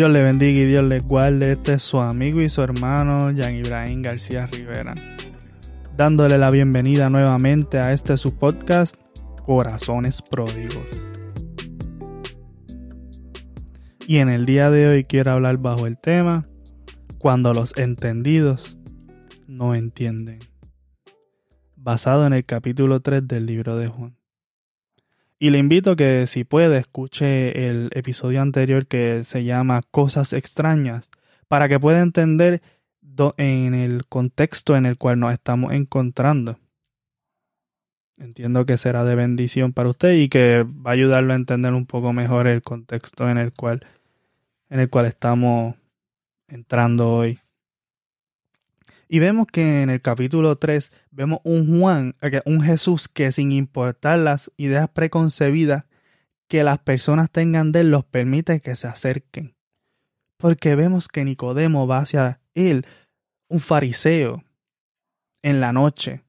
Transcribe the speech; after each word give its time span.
Dios 0.00 0.12
le 0.12 0.22
bendiga 0.22 0.60
y 0.60 0.64
Dios 0.64 0.84
le 0.84 1.00
guarde. 1.00 1.52
Este 1.52 1.74
es 1.74 1.82
su 1.82 1.98
amigo 1.98 2.40
y 2.40 2.48
su 2.48 2.62
hermano 2.62 3.30
Jan 3.36 3.54
Ibrahim 3.54 4.00
García 4.00 4.46
Rivera. 4.46 4.94
Dándole 5.94 6.38
la 6.38 6.48
bienvenida 6.48 7.10
nuevamente 7.10 7.78
a 7.78 7.92
este 7.92 8.16
su 8.16 8.34
podcast 8.34 8.96
Corazones 9.44 10.22
Pródigos. 10.22 10.86
Y 14.06 14.16
en 14.16 14.30
el 14.30 14.46
día 14.46 14.70
de 14.70 14.88
hoy 14.88 15.04
quiero 15.04 15.32
hablar 15.32 15.58
bajo 15.58 15.86
el 15.86 15.98
tema 15.98 16.48
Cuando 17.18 17.52
los 17.52 17.76
entendidos 17.76 18.78
no 19.48 19.74
entienden. 19.74 20.38
Basado 21.76 22.26
en 22.26 22.32
el 22.32 22.46
capítulo 22.46 23.00
3 23.00 23.28
del 23.28 23.44
libro 23.44 23.76
de 23.76 23.88
Juan. 23.88 24.19
Y 25.42 25.48
le 25.48 25.56
invito 25.56 25.92
a 25.92 25.96
que 25.96 26.26
si 26.26 26.44
puede 26.44 26.76
escuche 26.76 27.66
el 27.66 27.88
episodio 27.94 28.42
anterior 28.42 28.86
que 28.86 29.24
se 29.24 29.42
llama 29.42 29.80
Cosas 29.90 30.34
extrañas 30.34 31.10
para 31.48 31.66
que 31.66 31.80
pueda 31.80 32.02
entender 32.02 32.60
en 33.38 33.74
el 33.74 34.06
contexto 34.06 34.76
en 34.76 34.84
el 34.84 34.98
cual 34.98 35.18
nos 35.18 35.32
estamos 35.32 35.72
encontrando. 35.72 36.58
Entiendo 38.18 38.66
que 38.66 38.76
será 38.76 39.02
de 39.04 39.14
bendición 39.14 39.72
para 39.72 39.88
usted 39.88 40.12
y 40.12 40.28
que 40.28 40.62
va 40.64 40.90
a 40.90 40.92
ayudarlo 40.92 41.32
a 41.32 41.36
entender 41.36 41.72
un 41.72 41.86
poco 41.86 42.12
mejor 42.12 42.46
el 42.46 42.60
contexto 42.60 43.30
en 43.30 43.38
el 43.38 43.54
cual 43.54 43.80
en 44.68 44.80
el 44.80 44.90
cual 44.90 45.06
estamos 45.06 45.74
entrando 46.48 47.12
hoy. 47.12 47.38
Y 49.12 49.18
vemos 49.18 49.48
que 49.48 49.82
en 49.82 49.90
el 49.90 50.00
capítulo 50.00 50.54
3 50.54 50.92
vemos 51.10 51.40
un 51.42 51.80
Juan, 51.80 52.14
un 52.44 52.62
Jesús 52.62 53.08
que 53.08 53.32
sin 53.32 53.50
importar 53.50 54.20
las 54.20 54.52
ideas 54.56 54.88
preconcebidas 54.88 55.84
que 56.46 56.62
las 56.62 56.78
personas 56.78 57.28
tengan 57.28 57.72
de 57.72 57.80
él, 57.80 57.90
los 57.90 58.04
permite 58.04 58.60
que 58.60 58.76
se 58.76 58.86
acerquen. 58.86 59.56
Porque 60.36 60.76
vemos 60.76 61.08
que 61.08 61.24
Nicodemo 61.24 61.88
va 61.88 61.98
hacia 61.98 62.40
él, 62.54 62.86
un 63.48 63.58
fariseo, 63.58 64.44
en 65.42 65.60
la 65.60 65.72
noche. 65.72 66.22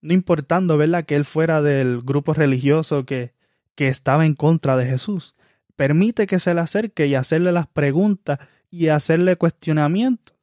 No 0.00 0.14
importando, 0.14 0.78
¿verdad?, 0.78 1.04
que 1.04 1.16
él 1.16 1.24
fuera 1.24 1.62
del 1.62 2.02
grupo 2.02 2.32
religioso 2.32 3.06
que, 3.06 3.34
que 3.74 3.88
estaba 3.88 4.24
en 4.24 4.36
contra 4.36 4.76
de 4.76 4.86
Jesús. 4.86 5.34
Permite 5.74 6.28
que 6.28 6.38
se 6.38 6.54
le 6.54 6.60
acerque 6.60 7.08
y 7.08 7.16
hacerle 7.16 7.50
las 7.50 7.66
preguntas 7.66 8.38
y 8.70 8.86
hacerle 8.86 9.34
cuestionamientos 9.34 10.37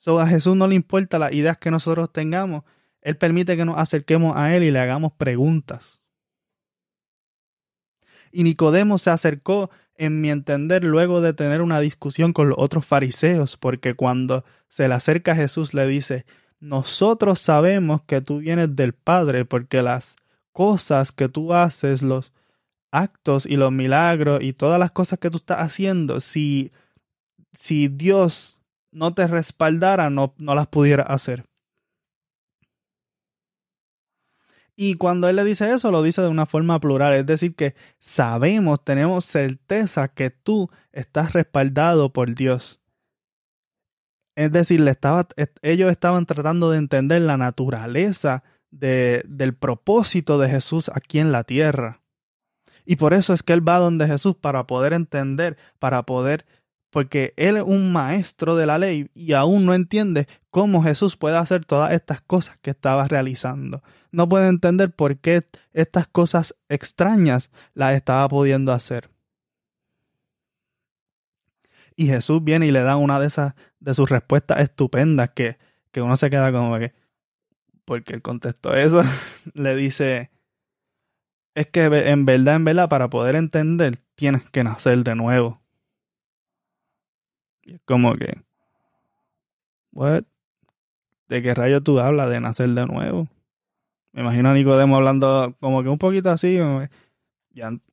So, 0.00 0.18
a 0.18 0.26
Jesús 0.26 0.56
no 0.56 0.66
le 0.66 0.74
importa 0.74 1.18
las 1.18 1.32
ideas 1.32 1.58
que 1.58 1.70
nosotros 1.70 2.10
tengamos. 2.10 2.64
Él 3.02 3.18
permite 3.18 3.54
que 3.58 3.66
nos 3.66 3.76
acerquemos 3.76 4.34
a 4.34 4.56
Él 4.56 4.62
y 4.62 4.70
le 4.70 4.80
hagamos 4.80 5.12
preguntas. 5.12 6.00
Y 8.32 8.42
Nicodemo 8.42 8.96
se 8.96 9.10
acercó, 9.10 9.70
en 9.96 10.22
mi 10.22 10.30
entender, 10.30 10.84
luego 10.84 11.20
de 11.20 11.34
tener 11.34 11.60
una 11.60 11.80
discusión 11.80 12.32
con 12.32 12.48
los 12.48 12.58
otros 12.58 12.86
fariseos, 12.86 13.58
porque 13.58 13.92
cuando 13.92 14.46
se 14.68 14.88
le 14.88 14.94
acerca 14.94 15.32
a 15.32 15.36
Jesús 15.36 15.74
le 15.74 15.86
dice, 15.86 16.24
nosotros 16.60 17.38
sabemos 17.38 18.00
que 18.06 18.22
tú 18.22 18.38
vienes 18.38 18.74
del 18.74 18.94
Padre, 18.94 19.44
porque 19.44 19.82
las 19.82 20.16
cosas 20.52 21.12
que 21.12 21.28
tú 21.28 21.52
haces, 21.52 22.00
los 22.00 22.32
actos 22.90 23.44
y 23.44 23.56
los 23.56 23.70
milagros 23.70 24.42
y 24.42 24.54
todas 24.54 24.80
las 24.80 24.92
cosas 24.92 25.18
que 25.18 25.28
tú 25.28 25.36
estás 25.36 25.58
haciendo, 25.58 26.20
si, 26.20 26.72
si 27.52 27.88
Dios 27.88 28.56
no 28.92 29.14
te 29.14 29.26
respaldara, 29.26 30.10
no, 30.10 30.34
no 30.38 30.54
las 30.54 30.66
pudiera 30.66 31.04
hacer. 31.04 31.44
Y 34.82 34.94
cuando 34.94 35.28
él 35.28 35.36
le 35.36 35.44
dice 35.44 35.70
eso, 35.72 35.90
lo 35.90 36.02
dice 36.02 36.22
de 36.22 36.28
una 36.28 36.46
forma 36.46 36.80
plural, 36.80 37.12
es 37.14 37.26
decir, 37.26 37.54
que 37.54 37.74
sabemos, 37.98 38.82
tenemos 38.82 39.26
certeza 39.26 40.08
que 40.08 40.30
tú 40.30 40.70
estás 40.92 41.34
respaldado 41.34 42.14
por 42.14 42.34
Dios. 42.34 42.80
Es 44.36 44.50
decir, 44.52 44.80
le 44.80 44.92
estaba, 44.92 45.28
ellos 45.60 45.90
estaban 45.90 46.24
tratando 46.24 46.70
de 46.70 46.78
entender 46.78 47.20
la 47.20 47.36
naturaleza 47.36 48.42
de, 48.70 49.22
del 49.28 49.54
propósito 49.54 50.38
de 50.38 50.48
Jesús 50.48 50.90
aquí 50.94 51.18
en 51.18 51.30
la 51.30 51.44
tierra. 51.44 52.00
Y 52.86 52.96
por 52.96 53.12
eso 53.12 53.34
es 53.34 53.42
que 53.42 53.52
él 53.52 53.68
va 53.68 53.78
donde 53.78 54.06
Jesús 54.06 54.34
para 54.34 54.66
poder 54.66 54.94
entender, 54.94 55.58
para 55.78 56.04
poder 56.06 56.46
porque 56.90 57.32
él 57.36 57.56
es 57.56 57.62
un 57.62 57.92
maestro 57.92 58.56
de 58.56 58.66
la 58.66 58.78
ley 58.78 59.10
y 59.14 59.32
aún 59.32 59.64
no 59.64 59.74
entiende 59.74 60.28
cómo 60.50 60.82
Jesús 60.82 61.16
puede 61.16 61.36
hacer 61.36 61.64
todas 61.64 61.92
estas 61.92 62.20
cosas 62.20 62.58
que 62.60 62.70
estaba 62.70 63.08
realizando. 63.08 63.82
No 64.10 64.28
puede 64.28 64.48
entender 64.48 64.90
por 64.90 65.18
qué 65.18 65.46
estas 65.72 66.08
cosas 66.08 66.56
extrañas 66.68 67.50
las 67.74 67.94
estaba 67.94 68.28
pudiendo 68.28 68.72
hacer. 68.72 69.08
Y 71.94 72.06
Jesús 72.06 72.42
viene 72.42 72.66
y 72.66 72.72
le 72.72 72.82
da 72.82 72.96
una 72.96 73.20
de 73.20 73.28
esas 73.28 73.54
de 73.78 73.94
sus 73.94 74.10
respuestas 74.10 74.60
estupendas 74.60 75.30
que, 75.30 75.58
que 75.92 76.02
uno 76.02 76.16
se 76.16 76.30
queda 76.30 76.50
como 76.50 76.78
que 76.78 76.92
porque 77.84 78.14
el 78.14 78.22
contexto 78.22 78.70
de 78.70 78.84
eso 78.84 79.02
le 79.54 79.74
dice 79.74 80.30
es 81.54 81.66
que 81.66 81.84
en 81.84 82.24
verdad, 82.24 82.56
en 82.56 82.64
verdad, 82.64 82.88
para 82.88 83.10
poder 83.10 83.34
entender, 83.34 83.96
tienes 84.14 84.48
que 84.50 84.62
nacer 84.62 85.02
de 85.02 85.14
nuevo. 85.14 85.60
Y 87.62 87.74
es 87.74 87.80
como 87.84 88.14
que, 88.14 88.42
what? 89.92 90.24
¿De 91.28 91.42
qué 91.42 91.54
rayo 91.54 91.82
tú 91.82 92.00
hablas 92.00 92.30
de 92.30 92.40
nacer 92.40 92.68
de 92.70 92.86
nuevo? 92.86 93.28
Me 94.12 94.22
imagino 94.22 94.50
a 94.50 94.54
Nicodemo 94.54 94.96
hablando 94.96 95.54
como 95.60 95.82
que 95.82 95.88
un 95.88 95.98
poquito 95.98 96.30
así. 96.30 96.58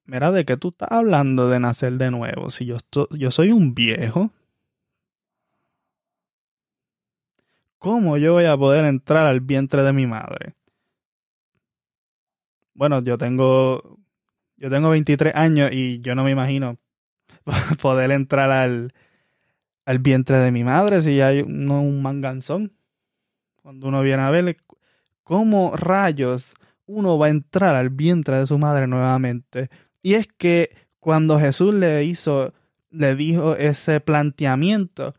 Mira, 0.06 0.32
¿de 0.32 0.46
qué 0.46 0.58
tú 0.58 0.70
estás 0.70 0.92
hablando 0.92 1.50
de 1.50 1.60
nacer 1.60 1.94
de 1.94 2.10
nuevo? 2.10 2.50
Si 2.50 2.66
yo, 2.66 2.78
yo 3.12 3.32
soy 3.32 3.52
un 3.52 3.76
viejo. 3.76 4.32
¿Cómo 7.78 8.18
yo 8.18 8.34
voy 8.34 8.46
a 8.46 8.58
poder 8.58 8.86
entrar 8.86 9.28
al 9.28 9.40
vientre 9.42 9.84
de 9.84 9.94
mi 9.94 10.08
madre? 10.08 10.56
Bueno, 12.74 13.02
yo 13.02 13.18
tengo 13.18 14.00
yo 14.58 14.72
tengo 14.72 14.90
23 14.90 15.36
años 15.36 15.72
y 15.72 16.00
yo 16.02 16.16
no 16.16 16.24
me 16.24 16.32
imagino 16.32 16.78
poder 17.82 18.12
entrar 18.12 18.50
al, 18.52 18.94
al 19.88 20.00
vientre 20.00 20.38
de 20.40 20.52
mi 20.52 20.66
madre 20.66 21.02
si 21.02 21.22
hay 21.22 21.42
un 21.42 22.02
manganzón. 22.02 22.74
Cuando 23.56 23.88
uno 23.88 24.02
viene 24.02 24.22
a 24.22 24.30
ver 24.30 24.58
cómo 25.24 25.78
rayos 25.78 26.56
uno 26.86 27.18
va 27.18 27.28
a 27.28 27.30
entrar 27.30 27.74
al 27.74 27.90
vientre 27.90 28.38
de 28.38 28.48
su 28.48 28.58
madre 28.58 28.86
nuevamente. 28.86 29.70
Y 30.04 30.16
es 30.16 30.28
que 30.28 30.76
cuando 31.00 31.40
Jesús 31.40 31.74
le 31.74 32.04
hizo, 32.04 32.54
le 32.90 33.16
dijo 33.16 33.56
ese 33.56 34.02
planteamiento, 34.02 35.16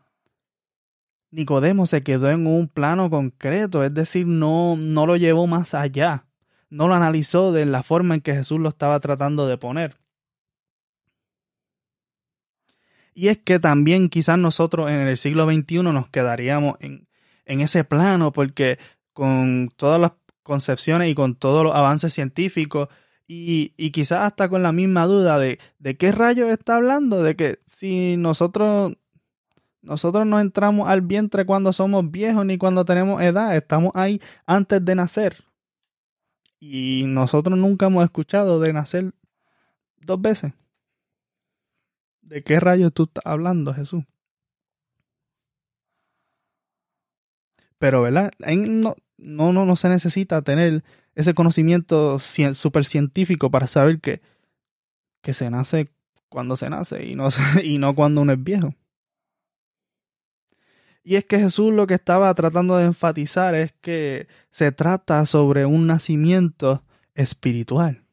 Nicodemo 1.31 1.87
se 1.87 2.03
quedó 2.03 2.29
en 2.29 2.45
un 2.45 2.67
plano 2.67 3.09
concreto, 3.09 3.83
es 3.83 3.93
decir, 3.93 4.27
no, 4.27 4.75
no 4.77 5.07
lo 5.07 5.15
llevó 5.15 5.47
más 5.47 5.73
allá, 5.73 6.27
no 6.69 6.87
lo 6.87 6.93
analizó 6.93 7.51
de 7.51 7.65
la 7.65 7.81
forma 7.81 8.13
en 8.13 8.21
que 8.21 8.35
Jesús 8.35 8.59
lo 8.59 8.69
estaba 8.69 8.99
tratando 8.99 9.47
de 9.47 9.57
poner. 9.57 9.97
Y 13.19 13.27
es 13.27 13.37
que 13.37 13.59
también 13.59 14.07
quizás 14.07 14.37
nosotros 14.37 14.89
en 14.89 15.05
el 15.05 15.17
siglo 15.17 15.43
XXI 15.43 15.83
nos 15.83 16.07
quedaríamos 16.07 16.77
en, 16.79 17.05
ese 17.43 17.83
plano 17.83 18.31
porque 18.31 18.79
con 19.11 19.69
todas 19.75 19.99
las 19.99 20.13
concepciones 20.41 21.09
y 21.09 21.15
con 21.15 21.35
todos 21.35 21.65
los 21.65 21.75
avances 21.75 22.13
científicos 22.13 22.87
y, 23.27 23.73
quizás 23.91 24.23
hasta 24.23 24.47
con 24.47 24.63
la 24.63 24.71
misma 24.71 25.05
duda 25.05 25.37
de, 25.37 25.59
de 25.79 25.97
qué 25.97 26.13
rayos 26.13 26.49
está 26.49 26.77
hablando, 26.77 27.21
de 27.21 27.35
que 27.35 27.59
si 27.65 28.15
nosotros 28.15 28.93
nosotros 29.81 30.25
no 30.25 30.39
entramos 30.39 30.87
al 30.87 31.01
vientre 31.01 31.45
cuando 31.45 31.73
somos 31.73 32.09
viejos 32.09 32.45
ni 32.45 32.57
cuando 32.57 32.85
tenemos 32.85 33.21
edad, 33.21 33.53
estamos 33.53 33.91
ahí 33.95 34.21
antes 34.45 34.85
de 34.85 34.95
nacer. 34.95 35.43
Y 36.57 37.03
nosotros 37.05 37.59
nunca 37.59 37.87
hemos 37.87 38.05
escuchado 38.05 38.61
de 38.61 38.71
nacer 38.71 39.11
dos 39.97 40.21
veces. 40.21 40.53
¿De 42.29 42.43
qué 42.43 42.59
rayos 42.59 42.93
tú 42.93 43.05
estás 43.05 43.25
hablando, 43.25 43.73
Jesús? 43.73 44.03
Pero, 47.79 48.03
¿verdad? 48.03 48.31
No, 48.37 48.93
no, 49.17 49.51
no, 49.51 49.65
no 49.65 49.75
se 49.75 49.89
necesita 49.89 50.43
tener 50.43 50.83
ese 51.15 51.33
conocimiento 51.33 52.19
super 52.19 52.85
científico 52.85 53.49
para 53.49 53.65
saber 53.65 53.99
que, 53.99 54.21
que 55.23 55.33
se 55.33 55.49
nace 55.49 55.89
cuando 56.29 56.55
se 56.55 56.69
nace 56.69 57.03
y 57.03 57.15
no, 57.15 57.29
y 57.63 57.79
no 57.79 57.95
cuando 57.95 58.21
uno 58.21 58.33
es 58.33 58.43
viejo. 58.43 58.75
Y 61.03 61.15
es 61.15 61.25
que 61.25 61.39
Jesús 61.39 61.73
lo 61.73 61.87
que 61.87 61.95
estaba 61.95 62.31
tratando 62.35 62.77
de 62.77 62.85
enfatizar 62.85 63.55
es 63.55 63.73
que 63.81 64.27
se 64.51 64.71
trata 64.71 65.25
sobre 65.25 65.65
un 65.65 65.87
nacimiento 65.87 66.83
espiritual. 67.15 68.03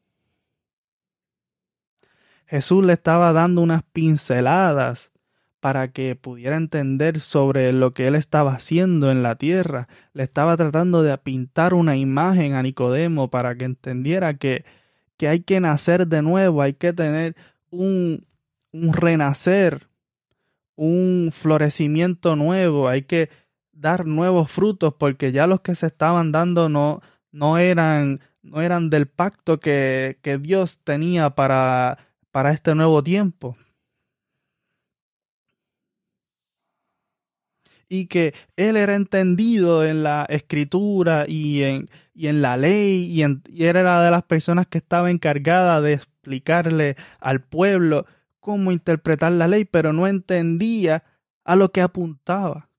Jesús 2.47 2.85
le 2.85 2.93
estaba 2.93 3.33
dando 3.33 3.61
unas 3.61 3.83
pinceladas 3.83 5.11
para 5.59 5.89
que 5.91 6.15
pudiera 6.15 6.55
entender 6.55 7.19
sobre 7.19 7.73
lo 7.73 7.93
que 7.93 8.07
él 8.07 8.15
estaba 8.15 8.53
haciendo 8.53 9.11
en 9.11 9.21
la 9.21 9.35
tierra. 9.35 9.87
Le 10.13 10.23
estaba 10.23 10.55
tratando 10.55 11.03
de 11.03 11.17
pintar 11.17 11.73
una 11.73 11.97
imagen 11.97 12.53
a 12.53 12.63
Nicodemo 12.63 13.29
para 13.29 13.55
que 13.55 13.65
entendiera 13.65 14.35
que, 14.35 14.65
que 15.17 15.27
hay 15.27 15.41
que 15.41 15.59
nacer 15.59 16.07
de 16.07 16.21
nuevo, 16.21 16.61
hay 16.61 16.73
que 16.73 16.93
tener 16.93 17.35
un, 17.69 18.25
un 18.71 18.93
renacer, 18.93 19.87
un 20.75 21.31
florecimiento 21.33 22.35
nuevo, 22.35 22.87
hay 22.87 23.01
que 23.01 23.29
dar 23.73 24.05
nuevos 24.05 24.49
frutos 24.49 24.93
porque 24.97 25.31
ya 25.31 25.47
los 25.47 25.61
que 25.61 25.75
se 25.75 25.87
estaban 25.87 26.31
dando 26.31 26.69
no, 26.69 27.01
no, 27.31 27.57
eran, 27.57 28.21
no 28.41 28.61
eran 28.61 28.89
del 28.89 29.07
pacto 29.07 29.59
que, 29.59 30.19
que 30.21 30.37
Dios 30.37 30.79
tenía 30.83 31.31
para, 31.31 31.97
para 32.37 32.51
este 32.51 32.75
nuevo 32.75 33.01
tiempo. 33.01 33.57
y 37.89 38.05
que 38.05 38.35
él 38.57 38.77
era 38.77 38.93
entendido 38.93 39.83
en 39.83 40.03
la 40.03 40.23
escritura 40.29 41.25
y 41.27 41.63
en, 41.63 41.89
y 42.13 42.27
en 42.27 42.43
la 42.43 42.55
ley 42.55 43.05
y, 43.05 43.23
en, 43.23 43.41
y 43.47 43.63
era 43.63 44.03
de 44.03 44.11
las 44.11 44.21
personas 44.21 44.67
que 44.67 44.77
estaba 44.77 45.09
encargada 45.09 45.81
de 45.81 45.93
explicarle 45.93 46.95
al 47.19 47.41
pueblo 47.41 48.05
cómo 48.39 48.71
interpretar 48.71 49.31
la 49.31 49.47
ley, 49.47 49.65
pero 49.65 49.91
no 49.91 50.05
entendía 50.05 51.03
a 51.43 51.55
lo 51.55 51.71
que 51.71 51.81
apuntaba. 51.81 52.69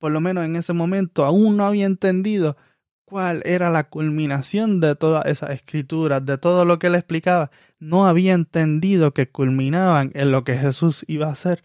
Por 0.00 0.10
lo 0.10 0.20
menos 0.20 0.44
en 0.44 0.56
ese 0.56 0.72
momento 0.72 1.24
aún 1.24 1.56
no 1.56 1.66
había 1.66 1.86
entendido 1.86 2.56
cuál 3.06 3.40
era 3.46 3.70
la 3.70 3.88
culminación 3.88 4.80
de 4.80 4.96
todas 4.96 5.24
esas 5.26 5.50
escrituras, 5.50 6.26
de 6.26 6.36
todo 6.36 6.64
lo 6.64 6.78
que 6.78 6.88
él 6.88 6.96
explicaba. 6.96 7.50
No 7.78 8.06
había 8.06 8.34
entendido 8.34 9.14
que 9.14 9.30
culminaban 9.30 10.10
en 10.14 10.32
lo 10.32 10.44
que 10.44 10.58
Jesús 10.58 11.04
iba 11.08 11.28
a 11.28 11.32
hacer 11.32 11.62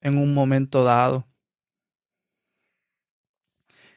en 0.00 0.18
un 0.18 0.34
momento 0.34 0.84
dado. 0.84 1.26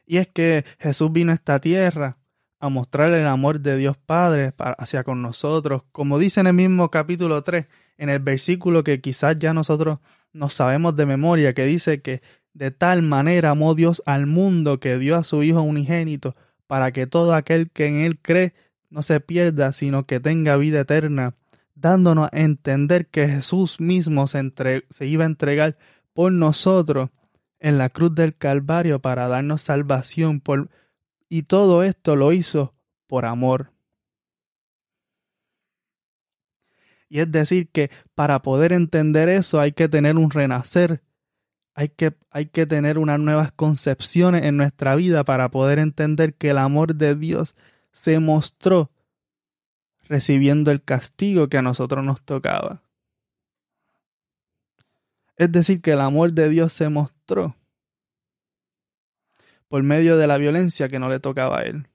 Y 0.07 0.17
es 0.17 0.27
que 0.27 0.65
Jesús 0.79 1.11
vino 1.11 1.31
a 1.31 1.35
esta 1.35 1.59
tierra 1.59 2.17
a 2.59 2.69
mostrar 2.69 3.11
el 3.11 3.27
amor 3.27 3.59
de 3.59 3.75
Dios 3.75 3.97
Padre 3.97 4.53
hacia 4.57 5.03
con 5.03 5.21
nosotros, 5.21 5.83
como 5.91 6.17
dice 6.19 6.39
en 6.39 6.47
el 6.47 6.53
mismo 6.53 6.89
capítulo 6.89 7.43
3, 7.43 7.67
en 7.97 8.09
el 8.09 8.19
versículo 8.19 8.83
que 8.83 9.01
quizás 9.01 9.35
ya 9.37 9.53
nosotros 9.53 9.99
nos 10.31 10.53
sabemos 10.53 10.95
de 10.95 11.05
memoria, 11.05 11.53
que 11.53 11.65
dice 11.65 12.01
que 12.01 12.21
de 12.53 12.71
tal 12.71 13.01
manera 13.01 13.51
amó 13.51 13.75
Dios 13.75 14.01
al 14.05 14.25
mundo 14.25 14.79
que 14.79 14.97
dio 14.97 15.17
a 15.17 15.23
su 15.23 15.43
Hijo 15.43 15.61
unigénito, 15.61 16.35
para 16.67 16.91
que 16.91 17.07
todo 17.07 17.33
aquel 17.33 17.69
que 17.69 17.85
en 17.85 17.97
él 17.97 18.19
cree 18.19 18.53
no 18.89 19.03
se 19.03 19.19
pierda, 19.19 19.71
sino 19.71 20.05
que 20.05 20.19
tenga 20.19 20.57
vida 20.57 20.81
eterna, 20.81 21.35
dándonos 21.75 22.29
a 22.31 22.39
entender 22.39 23.07
que 23.07 23.27
Jesús 23.27 23.79
mismo 23.79 24.27
se, 24.27 24.41
iba 25.01 25.23
a 25.23 25.27
entregar 25.27 25.77
por 26.13 26.31
nosotros 26.31 27.09
en 27.59 27.77
la 27.77 27.89
cruz 27.89 28.15
del 28.15 28.35
Calvario 28.35 29.01
para 29.01 29.27
darnos 29.27 29.61
salvación 29.61 30.39
por, 30.39 30.69
y 31.29 31.43
todo 31.43 31.83
esto 31.83 32.15
lo 32.15 32.31
hizo 32.31 32.73
por 33.07 33.25
amor. 33.25 33.71
Y 37.09 37.19
es 37.19 37.31
decir, 37.31 37.69
que 37.69 37.91
para 38.15 38.41
poder 38.41 38.73
entender 38.73 39.29
eso 39.29 39.59
hay 39.59 39.73
que 39.73 39.87
tener 39.87 40.17
un 40.17 40.31
renacer, 40.31 41.01
hay 41.75 41.89
que, 41.89 42.15
hay 42.31 42.45
que 42.45 42.65
tener 42.65 42.97
unas 42.97 43.19
nuevas 43.19 43.51
concepciones 43.51 44.45
en 44.45 44.55
nuestra 44.55 44.95
vida 44.95 45.25
para 45.25 45.51
poder 45.51 45.77
entender 45.77 46.33
que 46.33 46.49
el 46.51 46.57
amor 46.57 46.95
de 46.95 47.15
Dios 47.15 47.53
se 47.91 48.19
mostró 48.19 48.89
recibiendo 50.07 50.71
el 50.71 50.81
castigo 50.81 51.49
que 51.49 51.57
a 51.57 51.61
nosotros 51.61 52.03
nos 52.05 52.21
tocaba. 52.21 52.81
Es 55.35 55.51
decir, 55.51 55.81
que 55.81 55.91
el 55.91 56.01
amor 56.01 56.31
de 56.31 56.47
Dios 56.47 56.71
se 56.71 56.87
mostró 56.87 57.57
por 59.67 59.83
medio 59.83 60.15
de 60.15 60.27
la 60.27 60.37
violencia 60.37 60.87
que 60.87 60.99
no 60.99 61.09
le 61.09 61.19
tocaba 61.19 61.59
a 61.59 61.63
él. 61.63 61.87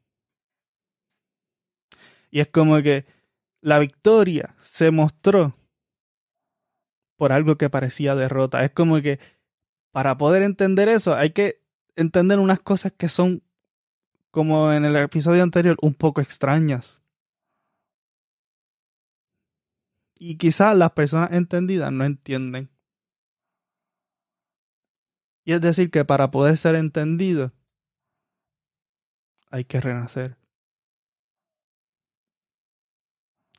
Y 2.30 2.40
es 2.40 2.48
como 2.48 2.82
que 2.82 3.06
la 3.62 3.78
victoria 3.78 4.54
se 4.62 4.90
mostró 4.90 5.54
por 7.16 7.32
algo 7.32 7.56
que 7.56 7.70
parecía 7.70 8.14
derrota. 8.14 8.62
Es 8.62 8.72
como 8.72 9.00
que 9.00 9.18
para 9.92 10.16
poder 10.16 10.42
entender 10.42 10.88
eso 10.88 11.14
hay 11.14 11.30
que 11.32 11.62
entender 11.96 12.38
unas 12.38 12.60
cosas 12.60 12.92
que 12.92 13.08
son, 13.08 13.42
como 14.30 14.72
en 14.72 14.84
el 14.84 14.96
episodio 14.96 15.42
anterior, 15.42 15.76
un 15.82 15.94
poco 15.94 16.20
extrañas. 16.20 17.00
Y 20.18 20.36
quizás 20.36 20.76
las 20.76 20.92
personas 20.92 21.32
entendidas 21.32 21.90
no 21.90 22.04
entienden. 22.04 22.70
Y 25.44 25.52
es 25.52 25.60
decir, 25.60 25.90
que 25.90 26.04
para 26.04 26.30
poder 26.30 26.58
ser 26.58 26.74
entendido, 26.74 27.52
hay 29.50 29.64
que 29.64 29.80
renacer. 29.80 30.36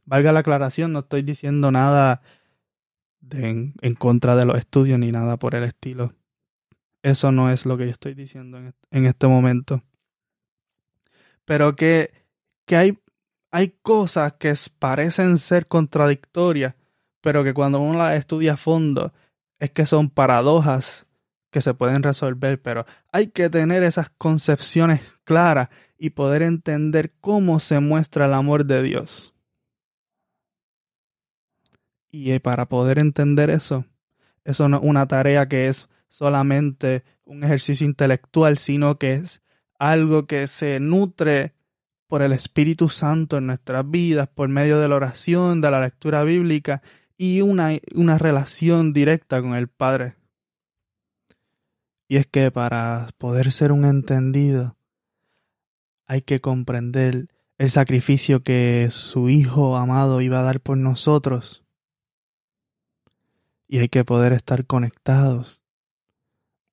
Valga 0.05 0.31
la 0.31 0.39
aclaración, 0.39 0.93
no 0.93 0.99
estoy 0.99 1.21
diciendo 1.21 1.71
nada 1.71 2.21
en, 3.29 3.73
contra 3.97 4.35
de 4.35 4.45
los 4.45 4.57
estudios 4.57 4.99
ni 4.99 5.11
nada 5.11 5.37
por 5.37 5.55
el 5.55 5.63
estilo. 5.63 6.13
Eso 7.03 7.31
no 7.31 7.51
es 7.51 7.65
lo 7.65 7.77
que 7.77 7.85
yo 7.85 7.91
estoy 7.91 8.13
diciendo 8.13 8.57
en, 8.57 8.75
en 8.91 9.05
este 9.05 9.27
momento. 9.27 9.83
Pero 11.45 11.75
que, 11.75 12.11
que 12.65 12.75
hay, 12.75 12.99
hay 13.51 13.69
cosas 13.81 14.33
que 14.33 14.53
parecen 14.79 15.37
ser 15.37 15.67
contradictorias, 15.67 16.75
pero 17.21 17.43
que 17.43 17.53
cuando 17.53 17.79
uno 17.79 17.99
las 17.99 18.17
estudia 18.17 18.53
a 18.53 18.57
fondo 18.57 19.13
es 19.59 19.71
que 19.71 19.85
son 19.85 20.09
paradojas 20.09 21.05
que 21.51 21.61
se 21.61 21.73
pueden 21.73 22.01
resolver, 22.01 22.61
pero 22.61 22.85
hay 23.11 23.27
que 23.27 23.49
tener 23.49 23.83
esas 23.83 24.09
concepciones 24.09 25.01
claras 25.23 25.69
y 25.97 26.11
poder 26.11 26.41
entender 26.41 27.13
cómo 27.19 27.59
se 27.59 27.79
muestra 27.79 28.25
el 28.25 28.33
amor 28.33 28.65
de 28.65 28.81
Dios. 28.81 29.35
Y 32.09 32.31
eh, 32.31 32.39
para 32.39 32.67
poder 32.67 32.97
entender 32.99 33.49
eso, 33.49 33.85
eso 34.43 34.67
no 34.67 34.77
es 34.77 34.83
una 34.83 35.07
tarea 35.07 35.47
que 35.47 35.67
es 35.67 35.87
solamente 36.11 37.05
un 37.23 37.45
ejercicio 37.45 37.87
intelectual, 37.87 38.57
sino 38.57 38.97
que 38.97 39.13
es 39.13 39.41
algo 39.79 40.27
que 40.27 40.45
se 40.47 40.81
nutre 40.81 41.53
por 42.07 42.21
el 42.21 42.33
Espíritu 42.33 42.89
Santo 42.89 43.37
en 43.37 43.47
nuestras 43.47 43.89
vidas, 43.89 44.27
por 44.27 44.49
medio 44.49 44.77
de 44.79 44.89
la 44.89 44.97
oración, 44.97 45.61
de 45.61 45.71
la 45.71 45.79
lectura 45.79 46.23
bíblica 46.23 46.81
y 47.17 47.39
una, 47.39 47.71
una 47.95 48.17
relación 48.17 48.91
directa 48.91 49.41
con 49.41 49.55
el 49.55 49.69
Padre. 49.69 50.15
Y 52.09 52.17
es 52.17 52.27
que 52.27 52.51
para 52.51 53.07
poder 53.17 53.49
ser 53.53 53.71
un 53.71 53.85
entendido 53.85 54.75
hay 56.07 56.21
que 56.21 56.41
comprender 56.41 57.29
el 57.57 57.71
sacrificio 57.71 58.43
que 58.43 58.89
su 58.91 59.29
Hijo 59.29 59.77
amado 59.77 60.19
iba 60.19 60.41
a 60.41 60.43
dar 60.43 60.59
por 60.59 60.75
nosotros. 60.75 61.63
Y 63.69 63.77
hay 63.77 63.87
que 63.87 64.03
poder 64.03 64.33
estar 64.33 64.65
conectados 64.65 65.60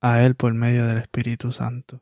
a 0.01 0.23
Él 0.23 0.35
por 0.35 0.55
medio 0.55 0.87
del 0.87 0.99
Espíritu 0.99 1.53
Santo. 1.53 2.01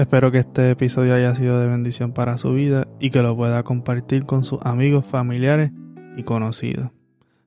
Espero 0.00 0.32
que 0.32 0.38
este 0.38 0.70
episodio 0.70 1.14
haya 1.14 1.34
sido 1.36 1.60
de 1.60 1.66
bendición 1.66 2.14
para 2.14 2.38
su 2.38 2.54
vida 2.54 2.88
y 2.98 3.10
que 3.10 3.20
lo 3.20 3.36
pueda 3.36 3.62
compartir 3.64 4.24
con 4.24 4.44
sus 4.44 4.58
amigos, 4.62 5.04
familiares 5.04 5.72
y 6.16 6.22
conocidos. 6.22 6.90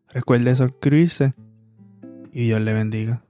Recuerde 0.07 0.55
suscribirse 0.55 1.33
y 2.31 2.45
Dios 2.45 2.61
le 2.61 2.73
bendiga. 2.73 3.23